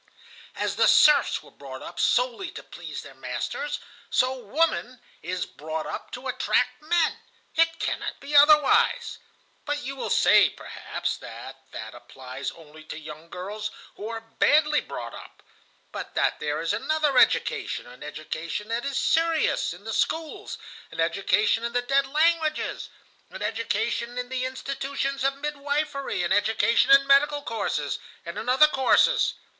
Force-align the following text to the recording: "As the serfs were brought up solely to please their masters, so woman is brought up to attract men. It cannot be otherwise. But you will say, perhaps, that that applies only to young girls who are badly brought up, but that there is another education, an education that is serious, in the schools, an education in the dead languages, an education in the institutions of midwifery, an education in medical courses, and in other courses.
"As 0.55 0.77
the 0.77 0.87
serfs 0.87 1.43
were 1.43 1.51
brought 1.51 1.83
up 1.83 1.99
solely 1.99 2.49
to 2.53 2.63
please 2.63 3.03
their 3.03 3.13
masters, 3.13 3.79
so 4.09 4.33
woman 4.35 4.99
is 5.21 5.45
brought 5.45 5.85
up 5.85 6.09
to 6.13 6.27
attract 6.27 6.81
men. 6.81 7.19
It 7.55 7.77
cannot 7.77 8.19
be 8.19 8.35
otherwise. 8.35 9.19
But 9.63 9.83
you 9.83 9.95
will 9.95 10.09
say, 10.09 10.49
perhaps, 10.49 11.17
that 11.17 11.57
that 11.71 11.93
applies 11.93 12.49
only 12.49 12.83
to 12.85 12.97
young 12.97 13.29
girls 13.29 13.69
who 13.95 14.09
are 14.09 14.21
badly 14.21 14.81
brought 14.81 15.13
up, 15.13 15.43
but 15.91 16.15
that 16.15 16.39
there 16.39 16.59
is 16.61 16.73
another 16.73 17.19
education, 17.19 17.85
an 17.85 18.01
education 18.01 18.69
that 18.69 18.83
is 18.85 18.97
serious, 18.97 19.71
in 19.71 19.83
the 19.83 19.93
schools, 19.93 20.57
an 20.89 20.99
education 20.99 21.63
in 21.63 21.73
the 21.73 21.83
dead 21.83 22.07
languages, 22.07 22.89
an 23.29 23.43
education 23.43 24.17
in 24.17 24.29
the 24.29 24.45
institutions 24.45 25.23
of 25.23 25.35
midwifery, 25.37 26.23
an 26.23 26.31
education 26.33 26.89
in 26.89 27.05
medical 27.05 27.43
courses, 27.43 27.99
and 28.25 28.39
in 28.39 28.49
other 28.49 28.67
courses. 28.67 29.35